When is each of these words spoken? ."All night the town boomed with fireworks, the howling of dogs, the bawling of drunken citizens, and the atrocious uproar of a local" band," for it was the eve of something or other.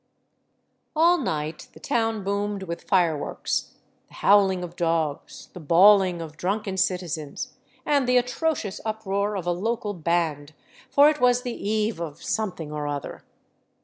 ."All 0.95 1.19
night 1.19 1.67
the 1.73 1.79
town 1.79 2.23
boomed 2.23 2.63
with 2.63 2.85
fireworks, 2.85 3.75
the 4.07 4.15
howling 4.15 4.63
of 4.63 4.75
dogs, 4.75 5.49
the 5.53 5.59
bawling 5.59 6.23
of 6.23 6.37
drunken 6.37 6.77
citizens, 6.77 7.53
and 7.85 8.07
the 8.09 8.17
atrocious 8.17 8.81
uproar 8.83 9.37
of 9.37 9.45
a 9.45 9.51
local" 9.51 9.93
band," 9.93 10.53
for 10.89 11.07
it 11.07 11.21
was 11.21 11.43
the 11.43 11.53
eve 11.53 11.99
of 11.99 12.23
something 12.23 12.71
or 12.71 12.87
other. 12.87 13.23